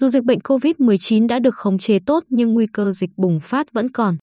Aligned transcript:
Dù 0.00 0.08
dịch 0.08 0.24
bệnh 0.24 0.38
COVID-19 0.38 1.26
đã 1.26 1.38
được 1.38 1.54
khống 1.54 1.78
chế 1.78 1.98
tốt 2.06 2.24
nhưng 2.28 2.54
nguy 2.54 2.66
cơ 2.72 2.92
dịch 2.92 3.10
bùng 3.16 3.40
phát 3.40 3.72
vẫn 3.72 3.90
còn. 3.90 4.16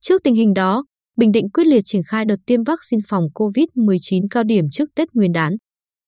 Trước 0.00 0.22
tình 0.24 0.34
hình 0.34 0.54
đó, 0.54 0.84
Bình 1.16 1.32
Định 1.32 1.50
quyết 1.50 1.66
liệt 1.66 1.80
triển 1.84 2.02
khai 2.06 2.24
đợt 2.24 2.36
tiêm 2.46 2.64
vaccine 2.64 3.02
phòng 3.08 3.24
COVID-19 3.34 4.26
cao 4.30 4.44
điểm 4.44 4.64
trước 4.72 4.88
Tết 4.94 5.08
Nguyên 5.14 5.32
đán. 5.32 5.56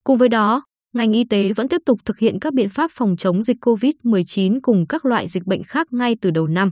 Cùng 0.03 0.17
với 0.17 0.29
đó, 0.29 0.63
ngành 0.93 1.13
y 1.13 1.23
tế 1.23 1.53
vẫn 1.53 1.67
tiếp 1.67 1.81
tục 1.85 1.99
thực 2.05 2.19
hiện 2.19 2.39
các 2.39 2.53
biện 2.53 2.69
pháp 2.69 2.91
phòng 2.93 3.15
chống 3.17 3.41
dịch 3.41 3.57
COVID-19 3.61 4.59
cùng 4.61 4.85
các 4.89 5.05
loại 5.05 5.27
dịch 5.27 5.43
bệnh 5.45 5.63
khác 5.63 5.87
ngay 5.91 6.15
từ 6.21 6.31
đầu 6.31 6.47
năm. 6.47 6.71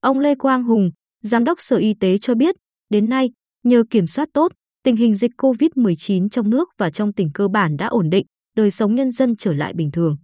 Ông 0.00 0.18
Lê 0.18 0.34
Quang 0.34 0.64
Hùng, 0.64 0.90
Giám 1.22 1.44
đốc 1.44 1.60
Sở 1.60 1.76
Y 1.76 1.94
tế 2.00 2.18
cho 2.18 2.34
biết, 2.34 2.54
đến 2.90 3.08
nay, 3.08 3.30
nhờ 3.64 3.84
kiểm 3.90 4.06
soát 4.06 4.28
tốt, 4.34 4.52
tình 4.84 4.96
hình 4.96 5.14
dịch 5.14 5.32
COVID-19 5.38 6.28
trong 6.28 6.50
nước 6.50 6.68
và 6.78 6.90
trong 6.90 7.12
tỉnh 7.12 7.30
cơ 7.34 7.48
bản 7.48 7.76
đã 7.76 7.86
ổn 7.86 8.10
định, 8.10 8.26
đời 8.56 8.70
sống 8.70 8.94
nhân 8.94 9.10
dân 9.10 9.36
trở 9.36 9.52
lại 9.52 9.72
bình 9.74 9.90
thường. 9.90 10.16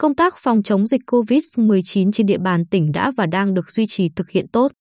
Công 0.00 0.14
tác 0.14 0.34
phòng 0.38 0.62
chống 0.62 0.86
dịch 0.86 1.00
COVID-19 1.06 2.12
trên 2.12 2.26
địa 2.26 2.38
bàn 2.38 2.66
tỉnh 2.66 2.92
đã 2.92 3.12
và 3.16 3.26
đang 3.26 3.54
được 3.54 3.70
duy 3.70 3.86
trì 3.86 4.08
thực 4.16 4.30
hiện 4.30 4.48
tốt. 4.48 4.72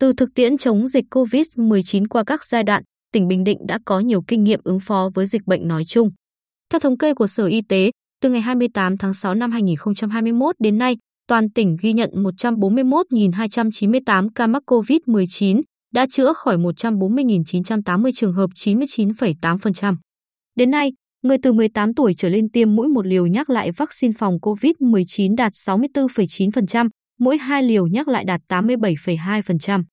Từ 0.00 0.12
thực 0.12 0.34
tiễn 0.34 0.58
chống 0.58 0.86
dịch 0.86 1.04
COVID-19 1.10 2.04
qua 2.10 2.24
các 2.26 2.44
giai 2.44 2.62
đoạn, 2.62 2.82
tỉnh 3.12 3.28
Bình 3.28 3.44
Định 3.44 3.58
đã 3.68 3.78
có 3.84 4.00
nhiều 4.00 4.22
kinh 4.28 4.44
nghiệm 4.44 4.60
ứng 4.64 4.80
phó 4.80 5.10
với 5.14 5.26
dịch 5.26 5.42
bệnh 5.46 5.68
nói 5.68 5.84
chung. 5.88 6.10
Theo 6.70 6.80
thống 6.80 6.98
kê 6.98 7.14
của 7.14 7.26
Sở 7.26 7.46
Y 7.46 7.62
tế, 7.68 7.90
từ 8.22 8.30
ngày 8.30 8.40
28 8.40 8.96
tháng 8.96 9.14
6 9.14 9.34
năm 9.34 9.52
2021 9.52 10.54
đến 10.58 10.78
nay, 10.78 10.96
toàn 11.28 11.50
tỉnh 11.50 11.76
ghi 11.80 11.92
nhận 11.92 12.10
141.298 12.14 14.28
ca 14.34 14.46
mắc 14.46 14.62
COVID-19, 14.66 15.60
đã 15.92 16.06
chữa 16.10 16.32
khỏi 16.32 16.56
140.980 16.56 18.10
trường 18.14 18.32
hợp 18.32 18.50
99,8%. 18.56 19.96
Đến 20.56 20.70
nay, 20.70 20.92
người 21.24 21.38
từ 21.42 21.52
18 21.52 21.94
tuổi 21.94 22.14
trở 22.14 22.28
lên 22.28 22.50
tiêm 22.50 22.74
mũi 22.74 22.88
một 22.88 23.06
liều 23.06 23.26
nhắc 23.26 23.50
lại 23.50 23.70
vaccine 23.72 24.14
phòng 24.18 24.34
COVID-19 24.42 25.36
đạt 25.36 25.52
64,9%, 25.52 26.88
mỗi 27.18 27.38
hai 27.38 27.62
liều 27.62 27.86
nhắc 27.86 28.08
lại 28.08 28.24
đạt 28.24 28.40
87,2%. 28.48 29.84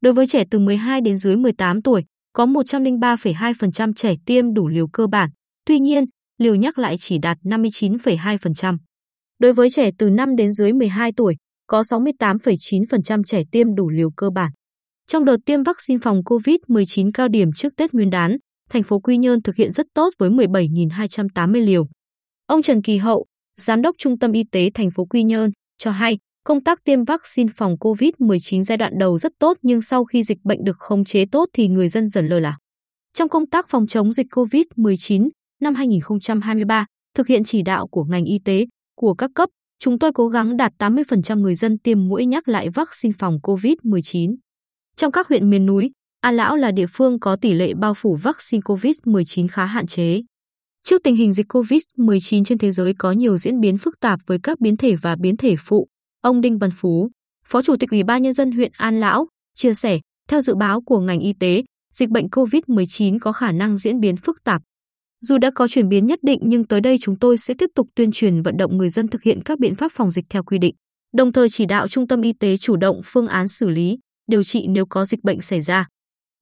Đối 0.00 0.12
với 0.12 0.26
trẻ 0.26 0.44
từ 0.50 0.58
12 0.58 1.00
đến 1.00 1.16
dưới 1.16 1.36
18 1.36 1.82
tuổi, 1.82 2.04
có 2.32 2.46
103,2% 2.46 3.92
trẻ 3.96 4.14
tiêm 4.26 4.54
đủ 4.54 4.68
liều 4.68 4.88
cơ 4.92 5.06
bản. 5.06 5.30
Tuy 5.66 5.78
nhiên, 5.78 6.04
liều 6.38 6.54
nhắc 6.54 6.78
lại 6.78 6.96
chỉ 6.98 7.18
đạt 7.18 7.38
59,2%. 7.42 8.76
Đối 9.38 9.52
với 9.52 9.70
trẻ 9.70 9.90
từ 9.98 10.10
5 10.10 10.36
đến 10.36 10.52
dưới 10.52 10.72
12 10.72 11.12
tuổi, 11.16 11.36
có 11.66 11.80
68,9% 11.80 13.22
trẻ 13.26 13.42
tiêm 13.52 13.74
đủ 13.74 13.90
liều 13.90 14.10
cơ 14.16 14.30
bản. 14.30 14.52
Trong 15.06 15.24
đợt 15.24 15.36
tiêm 15.46 15.62
vaccine 15.62 15.98
phòng 16.02 16.20
COVID-19 16.24 17.10
cao 17.14 17.28
điểm 17.28 17.48
trước 17.56 17.72
Tết 17.76 17.94
Nguyên 17.94 18.10
đán, 18.10 18.36
thành 18.70 18.82
phố 18.82 18.98
Quy 19.00 19.16
Nhơn 19.16 19.42
thực 19.42 19.56
hiện 19.56 19.72
rất 19.72 19.86
tốt 19.94 20.10
với 20.18 20.30
17.280 20.30 21.64
liều. 21.64 21.86
Ông 22.46 22.62
Trần 22.62 22.82
Kỳ 22.82 22.96
Hậu, 22.96 23.26
Giám 23.60 23.82
đốc 23.82 23.94
Trung 23.98 24.18
tâm 24.18 24.32
Y 24.32 24.42
tế 24.52 24.70
thành 24.74 24.90
phố 24.90 25.04
Quy 25.04 25.22
Nhơn, 25.22 25.50
cho 25.78 25.90
hay 25.90 26.18
công 26.44 26.64
tác 26.64 26.84
tiêm 26.84 27.04
vaccine 27.04 27.52
phòng 27.56 27.76
COVID-19 27.80 28.62
giai 28.62 28.78
đoạn 28.78 28.92
đầu 28.98 29.18
rất 29.18 29.32
tốt 29.38 29.56
nhưng 29.62 29.82
sau 29.82 30.04
khi 30.04 30.22
dịch 30.22 30.38
bệnh 30.44 30.64
được 30.64 30.76
khống 30.78 31.04
chế 31.04 31.24
tốt 31.32 31.48
thì 31.52 31.68
người 31.68 31.88
dân 31.88 32.06
dần 32.06 32.26
lơ 32.26 32.40
là. 32.40 32.58
Trong 33.14 33.28
công 33.28 33.46
tác 33.46 33.68
phòng 33.68 33.86
chống 33.86 34.12
dịch 34.12 34.26
COVID-19 34.30 35.28
năm 35.60 35.74
2023, 35.74 36.86
thực 37.14 37.26
hiện 37.26 37.44
chỉ 37.44 37.62
đạo 37.62 37.86
của 37.86 38.04
ngành 38.04 38.24
y 38.24 38.38
tế, 38.44 38.66
của 38.96 39.14
các 39.14 39.30
cấp, 39.34 39.48
chúng 39.78 39.98
tôi 39.98 40.12
cố 40.14 40.28
gắng 40.28 40.56
đạt 40.56 40.72
80% 40.78 41.40
người 41.40 41.54
dân 41.54 41.78
tiêm 41.78 42.08
mũi 42.08 42.26
nhắc 42.26 42.48
lại 42.48 42.70
vaccine 42.70 43.12
phòng 43.18 43.38
COVID-19. 43.42 44.34
Trong 44.96 45.12
các 45.12 45.28
huyện 45.28 45.50
miền 45.50 45.66
núi, 45.66 45.90
An 46.24 46.36
Lão 46.36 46.56
là 46.56 46.70
địa 46.70 46.86
phương 46.86 47.20
có 47.20 47.36
tỷ 47.36 47.54
lệ 47.54 47.74
bao 47.74 47.94
phủ 47.94 48.14
vaccine 48.14 48.60
COVID-19 48.60 49.48
khá 49.50 49.64
hạn 49.64 49.86
chế. 49.86 50.22
Trước 50.84 51.02
tình 51.04 51.16
hình 51.16 51.32
dịch 51.32 51.46
COVID-19 51.52 52.44
trên 52.44 52.58
thế 52.58 52.72
giới 52.72 52.94
có 52.98 53.12
nhiều 53.12 53.36
diễn 53.36 53.60
biến 53.60 53.78
phức 53.78 54.00
tạp 54.00 54.20
với 54.26 54.38
các 54.42 54.60
biến 54.60 54.76
thể 54.76 54.96
và 54.96 55.16
biến 55.16 55.36
thể 55.36 55.56
phụ, 55.58 55.88
ông 56.22 56.40
Đinh 56.40 56.58
Văn 56.58 56.70
Phú, 56.76 57.10
Phó 57.46 57.62
Chủ 57.62 57.76
tịch 57.76 57.90
Ủy 57.90 58.02
ban 58.02 58.22
Nhân 58.22 58.32
dân 58.32 58.52
huyện 58.52 58.72
An 58.76 59.00
Lão, 59.00 59.26
chia 59.56 59.74
sẻ, 59.74 60.00
theo 60.28 60.40
dự 60.40 60.54
báo 60.54 60.80
của 60.80 61.00
ngành 61.00 61.20
y 61.20 61.32
tế, 61.32 61.62
dịch 61.92 62.08
bệnh 62.08 62.26
COVID-19 62.26 63.18
có 63.20 63.32
khả 63.32 63.52
năng 63.52 63.76
diễn 63.76 64.00
biến 64.00 64.16
phức 64.16 64.44
tạp. 64.44 64.62
Dù 65.20 65.38
đã 65.38 65.50
có 65.54 65.68
chuyển 65.68 65.88
biến 65.88 66.06
nhất 66.06 66.18
định 66.22 66.40
nhưng 66.42 66.64
tới 66.64 66.80
đây 66.80 66.98
chúng 67.00 67.18
tôi 67.18 67.38
sẽ 67.38 67.54
tiếp 67.58 67.70
tục 67.74 67.88
tuyên 67.94 68.12
truyền 68.12 68.42
vận 68.42 68.56
động 68.56 68.76
người 68.76 68.90
dân 68.90 69.08
thực 69.08 69.22
hiện 69.22 69.42
các 69.44 69.58
biện 69.58 69.74
pháp 69.74 69.92
phòng 69.92 70.10
dịch 70.10 70.24
theo 70.30 70.42
quy 70.42 70.58
định, 70.58 70.74
đồng 71.14 71.32
thời 71.32 71.48
chỉ 71.48 71.66
đạo 71.66 71.88
trung 71.88 72.06
tâm 72.06 72.20
y 72.20 72.32
tế 72.32 72.56
chủ 72.56 72.76
động 72.76 73.00
phương 73.04 73.28
án 73.28 73.48
xử 73.48 73.68
lý, 73.68 73.98
điều 74.26 74.44
trị 74.44 74.66
nếu 74.68 74.86
có 74.86 75.04
dịch 75.04 75.24
bệnh 75.24 75.40
xảy 75.40 75.60
ra. 75.60 75.86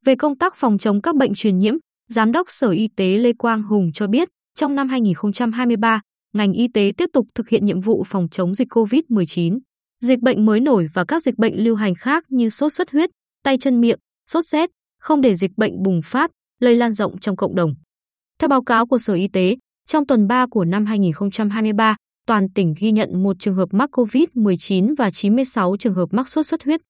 Về 0.05 0.15
công 0.15 0.39
tác 0.39 0.55
phòng 0.57 0.79
chống 0.79 1.03
các 1.03 1.17
bệnh 1.17 1.35
truyền 1.35 1.59
nhiễm, 1.59 1.75
Giám 2.09 2.33
đốc 2.33 2.51
Sở 2.51 2.71
Y 2.71 2.89
tế 2.97 3.19
Lê 3.19 3.33
Quang 3.33 3.63
Hùng 3.63 3.91
cho 3.95 4.07
biết, 4.07 4.29
trong 4.55 4.75
năm 4.75 4.89
2023, 4.89 6.01
ngành 6.33 6.53
y 6.53 6.69
tế 6.69 6.93
tiếp 6.97 7.11
tục 7.13 7.27
thực 7.35 7.49
hiện 7.49 7.67
nhiệm 7.67 7.81
vụ 7.81 8.05
phòng 8.07 8.29
chống 8.29 8.55
dịch 8.55 8.69
COVID-19, 8.69 9.59
dịch 10.01 10.19
bệnh 10.21 10.47
mới 10.47 10.61
nổi 10.61 10.87
và 10.95 11.05
các 11.05 11.23
dịch 11.23 11.39
bệnh 11.39 11.65
lưu 11.65 11.75
hành 11.75 11.95
khác 11.95 12.25
như 12.29 12.49
sốt 12.49 12.73
xuất 12.73 12.91
huyết, 12.91 13.11
tay 13.45 13.59
chân 13.59 13.81
miệng, 13.81 13.99
sốt 14.31 14.45
rét, 14.45 14.71
không 15.01 15.21
để 15.21 15.35
dịch 15.35 15.51
bệnh 15.57 15.83
bùng 15.83 16.01
phát, 16.05 16.31
lây 16.61 16.77
lan 16.77 16.93
rộng 16.93 17.19
trong 17.19 17.37
cộng 17.37 17.55
đồng. 17.55 17.75
Theo 18.39 18.49
báo 18.49 18.63
cáo 18.63 18.87
của 18.87 18.99
Sở 18.99 19.15
Y 19.15 19.29
tế, 19.29 19.57
trong 19.89 20.07
tuần 20.07 20.27
3 20.27 20.47
của 20.51 20.65
năm 20.65 20.87
2023, 20.87 21.97
toàn 22.27 22.47
tỉnh 22.55 22.75
ghi 22.81 22.93
nhận 22.93 23.23
một 23.23 23.37
trường 23.39 23.55
hợp 23.55 23.69
mắc 23.73 23.91
COVID-19 23.93 24.95
và 24.99 25.11
96 25.11 25.77
trường 25.77 25.95
hợp 25.95 26.07
mắc 26.11 26.29
sốt 26.29 26.47
xuất 26.47 26.65
huyết. 26.65 26.81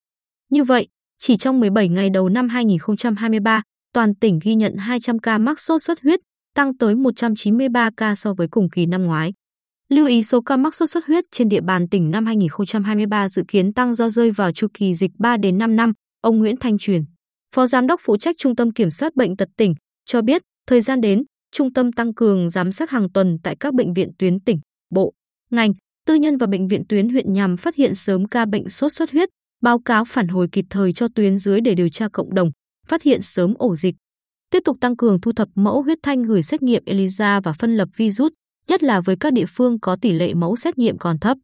Như 0.50 0.64
vậy, 0.64 0.88
chỉ 1.24 1.36
trong 1.36 1.60
17 1.60 1.88
ngày 1.88 2.10
đầu 2.10 2.28
năm 2.28 2.48
2023, 2.48 3.62
toàn 3.94 4.14
tỉnh 4.14 4.38
ghi 4.42 4.54
nhận 4.54 4.76
200 4.76 5.18
ca 5.18 5.38
mắc 5.38 5.60
sốt 5.60 5.82
xuất 5.82 6.02
huyết, 6.02 6.20
tăng 6.54 6.76
tới 6.76 6.94
193 6.94 7.90
ca 7.96 8.14
so 8.14 8.34
với 8.34 8.48
cùng 8.50 8.70
kỳ 8.70 8.86
năm 8.86 9.02
ngoái. 9.02 9.32
Lưu 9.88 10.06
ý 10.06 10.22
số 10.22 10.40
ca 10.40 10.56
mắc 10.56 10.74
sốt 10.74 10.90
xuất 10.90 11.06
huyết 11.06 11.24
trên 11.30 11.48
địa 11.48 11.60
bàn 11.60 11.88
tỉnh 11.88 12.10
năm 12.10 12.26
2023 12.26 13.28
dự 13.28 13.44
kiến 13.48 13.72
tăng 13.72 13.94
do 13.94 14.08
rơi 14.08 14.30
vào 14.30 14.52
chu 14.52 14.66
kỳ 14.74 14.94
dịch 14.94 15.10
3 15.18 15.36
đến 15.36 15.58
5 15.58 15.76
năm, 15.76 15.92
ông 16.20 16.38
Nguyễn 16.38 16.56
Thanh 16.56 16.78
Truyền, 16.78 17.02
Phó 17.54 17.66
Giám 17.66 17.86
đốc 17.86 18.00
phụ 18.04 18.16
trách 18.16 18.36
Trung 18.38 18.56
tâm 18.56 18.70
Kiểm 18.70 18.90
soát 18.90 19.16
Bệnh 19.16 19.36
tật 19.36 19.48
tỉnh, 19.56 19.74
cho 20.06 20.22
biết, 20.22 20.42
thời 20.66 20.80
gian 20.80 21.00
đến, 21.00 21.22
trung 21.52 21.72
tâm 21.72 21.92
tăng 21.92 22.14
cường 22.14 22.48
giám 22.48 22.72
sát 22.72 22.90
hàng 22.90 23.12
tuần 23.12 23.36
tại 23.42 23.56
các 23.60 23.74
bệnh 23.74 23.92
viện 23.92 24.10
tuyến 24.18 24.40
tỉnh, 24.40 24.58
bộ, 24.90 25.12
ngành, 25.50 25.72
tư 26.06 26.14
nhân 26.14 26.36
và 26.36 26.46
bệnh 26.46 26.68
viện 26.68 26.82
tuyến 26.88 27.08
huyện 27.08 27.32
nhằm 27.32 27.56
phát 27.56 27.74
hiện 27.74 27.94
sớm 27.94 28.28
ca 28.28 28.46
bệnh 28.46 28.68
sốt 28.68 28.92
xuất 28.92 29.10
huyết, 29.10 29.28
báo 29.62 29.78
cáo 29.78 30.04
phản 30.04 30.28
hồi 30.28 30.48
kịp 30.52 30.64
thời 30.70 30.92
cho 30.92 31.08
tuyến 31.14 31.38
dưới 31.38 31.60
để 31.60 31.74
điều 31.74 31.88
tra 31.88 32.08
cộng 32.12 32.34
đồng, 32.34 32.50
phát 32.86 33.02
hiện 33.02 33.22
sớm 33.22 33.54
ổ 33.58 33.76
dịch. 33.76 33.94
Tiếp 34.50 34.60
tục 34.64 34.76
tăng 34.80 34.96
cường 34.96 35.20
thu 35.20 35.32
thập 35.32 35.48
mẫu 35.54 35.82
huyết 35.82 35.98
thanh 36.02 36.22
gửi 36.22 36.42
xét 36.42 36.62
nghiệm 36.62 36.82
ELISA 36.86 37.40
và 37.40 37.52
phân 37.52 37.76
lập 37.76 37.88
virus, 37.96 38.32
nhất 38.68 38.82
là 38.82 39.00
với 39.00 39.16
các 39.20 39.32
địa 39.32 39.46
phương 39.48 39.80
có 39.80 39.96
tỷ 40.00 40.12
lệ 40.12 40.34
mẫu 40.34 40.56
xét 40.56 40.78
nghiệm 40.78 40.98
còn 40.98 41.18
thấp. 41.18 41.38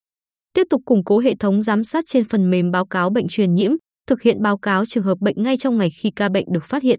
Tiếp 0.52 0.66
tục 0.70 0.82
củng 0.84 1.04
cố 1.04 1.18
hệ 1.18 1.34
thống 1.36 1.62
giám 1.62 1.84
sát 1.84 2.04
trên 2.06 2.24
phần 2.24 2.50
mềm 2.50 2.70
báo 2.70 2.86
cáo 2.86 3.10
bệnh 3.10 3.28
truyền 3.28 3.54
nhiễm, 3.54 3.72
thực 4.06 4.22
hiện 4.22 4.42
báo 4.42 4.58
cáo 4.58 4.86
trường 4.86 5.04
hợp 5.04 5.18
bệnh 5.20 5.42
ngay 5.42 5.56
trong 5.56 5.78
ngày 5.78 5.90
khi 5.90 6.10
ca 6.16 6.28
bệnh 6.28 6.46
được 6.52 6.64
phát 6.64 6.82
hiện. 6.82 6.98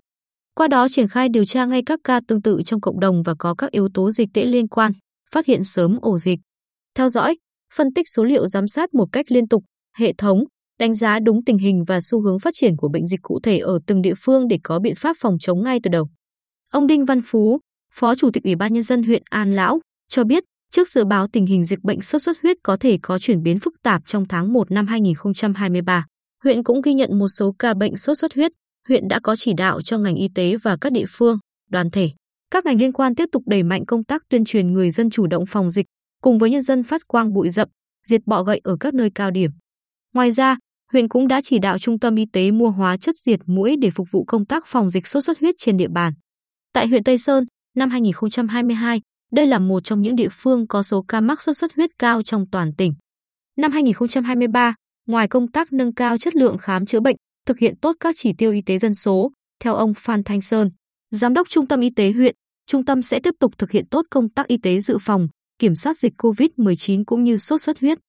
Qua 0.55 0.67
đó 0.67 0.87
triển 0.91 1.07
khai 1.07 1.29
điều 1.29 1.45
tra 1.45 1.65
ngay 1.65 1.81
các 1.85 1.99
ca 2.03 2.21
tương 2.27 2.41
tự 2.41 2.61
trong 2.65 2.81
cộng 2.81 2.99
đồng 2.99 3.23
và 3.23 3.35
có 3.39 3.55
các 3.55 3.71
yếu 3.71 3.89
tố 3.93 4.11
dịch 4.11 4.29
tễ 4.33 4.45
liên 4.45 4.67
quan, 4.67 4.91
phát 5.31 5.45
hiện 5.45 5.63
sớm 5.63 5.97
ổ 6.01 6.17
dịch. 6.17 6.39
Theo 6.95 7.09
dõi, 7.09 7.37
phân 7.73 7.93
tích 7.93 8.05
số 8.15 8.23
liệu 8.23 8.47
giám 8.47 8.67
sát 8.67 8.93
một 8.93 9.05
cách 9.11 9.25
liên 9.31 9.47
tục, 9.47 9.63
hệ 9.97 10.13
thống, 10.17 10.43
đánh 10.79 10.93
giá 10.93 11.19
đúng 11.19 11.43
tình 11.43 11.57
hình 11.57 11.83
và 11.87 11.99
xu 12.01 12.21
hướng 12.21 12.39
phát 12.39 12.53
triển 12.53 12.77
của 12.77 12.89
bệnh 12.89 13.07
dịch 13.07 13.21
cụ 13.21 13.39
thể 13.43 13.57
ở 13.57 13.79
từng 13.87 14.01
địa 14.01 14.13
phương 14.17 14.47
để 14.47 14.59
có 14.63 14.79
biện 14.79 14.95
pháp 14.95 15.15
phòng 15.19 15.37
chống 15.39 15.63
ngay 15.63 15.79
từ 15.83 15.89
đầu. 15.89 16.09
Ông 16.71 16.87
Đinh 16.87 17.05
Văn 17.05 17.21
Phú, 17.25 17.59
Phó 17.93 18.15
Chủ 18.15 18.29
tịch 18.33 18.43
Ủy 18.43 18.55
ban 18.55 18.73
nhân 18.73 18.83
dân 18.83 19.03
huyện 19.03 19.23
An 19.29 19.55
Lão 19.55 19.79
cho 20.09 20.23
biết, 20.23 20.43
trước 20.71 20.89
dự 20.89 21.05
báo 21.05 21.27
tình 21.27 21.45
hình 21.45 21.63
dịch 21.63 21.79
bệnh 21.83 22.01
sốt 22.01 22.21
xuất 22.21 22.37
huyết 22.41 22.57
có 22.63 22.77
thể 22.77 22.97
có 23.01 23.19
chuyển 23.19 23.43
biến 23.43 23.59
phức 23.59 23.73
tạp 23.83 24.01
trong 24.07 24.27
tháng 24.27 24.53
1 24.53 24.71
năm 24.71 24.87
2023, 24.87 26.05
huyện 26.43 26.63
cũng 26.63 26.81
ghi 26.81 26.93
nhận 26.93 27.19
một 27.19 27.27
số 27.27 27.55
ca 27.59 27.73
bệnh 27.73 27.97
sốt 27.97 28.17
xuất 28.17 28.33
huyết. 28.33 28.51
Huyện 28.87 29.07
đã 29.07 29.19
có 29.23 29.35
chỉ 29.35 29.53
đạo 29.53 29.81
cho 29.81 29.97
ngành 29.97 30.15
y 30.15 30.27
tế 30.35 30.55
và 30.63 30.77
các 30.81 30.91
địa 30.91 31.05
phương, 31.09 31.37
đoàn 31.69 31.91
thể, 31.91 32.09
các 32.51 32.65
ngành 32.65 32.79
liên 32.79 32.93
quan 32.93 33.15
tiếp 33.15 33.29
tục 33.31 33.43
đẩy 33.45 33.63
mạnh 33.63 33.85
công 33.85 34.03
tác 34.03 34.21
tuyên 34.29 34.45
truyền 34.45 34.67
người 34.67 34.91
dân 34.91 35.09
chủ 35.09 35.27
động 35.27 35.45
phòng 35.45 35.69
dịch, 35.69 35.85
cùng 36.21 36.37
với 36.37 36.49
nhân 36.49 36.61
dân 36.61 36.83
phát 36.83 37.01
quang 37.07 37.33
bụi 37.33 37.49
rậm, 37.49 37.67
diệt 38.05 38.21
bọ 38.25 38.43
gậy 38.43 38.61
ở 38.63 38.77
các 38.79 38.93
nơi 38.93 39.09
cao 39.15 39.31
điểm. 39.31 39.51
Ngoài 40.13 40.31
ra, 40.31 40.57
huyện 40.91 41.07
cũng 41.07 41.27
đã 41.27 41.41
chỉ 41.43 41.59
đạo 41.59 41.79
trung 41.79 41.99
tâm 41.99 42.15
y 42.15 42.25
tế 42.33 42.51
mua 42.51 42.69
hóa 42.69 42.97
chất 42.97 43.15
diệt 43.15 43.39
mũi 43.45 43.75
để 43.81 43.89
phục 43.89 44.07
vụ 44.11 44.23
công 44.27 44.45
tác 44.45 44.63
phòng 44.67 44.89
dịch 44.89 45.07
sốt 45.07 45.23
xuất 45.23 45.39
huyết 45.39 45.55
trên 45.57 45.77
địa 45.77 45.87
bàn. 45.87 46.13
Tại 46.73 46.87
huyện 46.87 47.03
Tây 47.03 47.17
Sơn, 47.17 47.45
năm 47.75 47.89
2022, 47.89 49.01
đây 49.31 49.47
là 49.47 49.59
một 49.59 49.83
trong 49.83 50.01
những 50.01 50.15
địa 50.15 50.29
phương 50.31 50.67
có 50.67 50.83
số 50.83 51.05
ca 51.07 51.21
mắc 51.21 51.41
sốt 51.41 51.57
xuất 51.57 51.75
huyết 51.75 51.89
cao 51.99 52.23
trong 52.23 52.45
toàn 52.51 52.75
tỉnh. 52.75 52.93
Năm 53.57 53.71
2023, 53.71 54.75
ngoài 55.07 55.27
công 55.27 55.51
tác 55.51 55.73
nâng 55.73 55.93
cao 55.93 56.17
chất 56.17 56.35
lượng 56.35 56.57
khám 56.57 56.85
chữa 56.85 56.99
bệnh, 56.99 57.15
thực 57.45 57.59
hiện 57.59 57.75
tốt 57.81 57.95
các 57.99 58.15
chỉ 58.17 58.33
tiêu 58.37 58.51
y 58.51 58.61
tế 58.61 58.77
dân 58.77 58.93
số, 58.93 59.31
theo 59.63 59.75
ông 59.75 59.93
Phan 59.97 60.23
Thanh 60.23 60.41
Sơn, 60.41 60.69
giám 61.11 61.33
đốc 61.33 61.49
trung 61.49 61.67
tâm 61.67 61.79
y 61.79 61.89
tế 61.89 62.11
huyện, 62.11 62.35
trung 62.67 62.85
tâm 62.85 63.01
sẽ 63.01 63.19
tiếp 63.19 63.33
tục 63.39 63.57
thực 63.57 63.71
hiện 63.71 63.85
tốt 63.91 64.05
công 64.09 64.29
tác 64.29 64.47
y 64.47 64.57
tế 64.57 64.79
dự 64.79 64.97
phòng, 65.01 65.27
kiểm 65.59 65.75
soát 65.75 65.97
dịch 65.97 66.13
COVID-19 66.17 67.03
cũng 67.05 67.23
như 67.23 67.37
sốt 67.37 67.61
xuất 67.61 67.79
huyết. 67.79 67.99